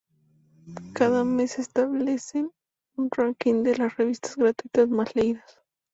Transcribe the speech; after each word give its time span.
Cada 0.95 1.23
mes 1.23 1.59
establecen 1.59 2.51
un 2.95 3.09
ranking 3.15 3.61
de 3.61 3.77
las 3.77 3.97
revistas 3.97 4.35
gratuitas 4.35 4.89
más 4.89 5.15
leídas. 5.15 5.59